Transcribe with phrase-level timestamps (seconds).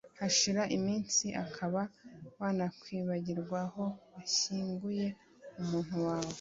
[0.19, 1.81] hashira iminsi ukaba
[2.39, 3.85] wanakwibagirwa aho
[4.15, 5.05] washyinguye
[5.61, 6.29] umuntu wawe